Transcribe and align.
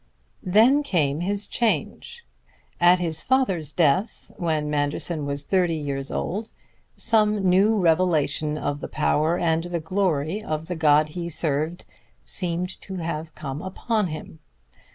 Then 0.41 0.81
came 0.81 1.19
his 1.19 1.45
change. 1.45 2.25
At 2.79 2.97
his 2.97 3.21
father's 3.21 3.71
death, 3.71 4.31
when 4.35 4.67
Manderson 4.67 5.27
was 5.27 5.43
thirty 5.43 5.75
years 5.75 6.11
old, 6.11 6.49
some 6.97 7.47
new 7.47 7.77
revelation 7.77 8.57
of 8.57 8.79
the 8.79 8.87
power 8.89 9.37
and 9.37 9.65
the 9.65 9.79
glory 9.79 10.43
of 10.43 10.65
the 10.65 10.75
god 10.75 11.09
he 11.09 11.29
served 11.29 11.85
seemed 12.25 12.81
to 12.81 12.95
have 12.95 13.35
come 13.35 13.61
upon 13.61 14.07
him. 14.07 14.39